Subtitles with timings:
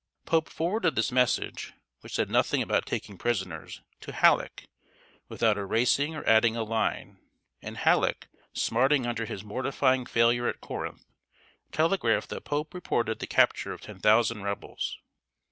[0.25, 4.65] Pope forwarded this message, which said nothing about taking prisoners, to Halleck,
[5.29, 7.19] without erasing or adding a line;
[7.61, 11.05] and Halleck, smarting under his mortifying failure at Corinth,
[11.71, 14.97] telegraphed that Pope reported the capture of ten thousand Rebels.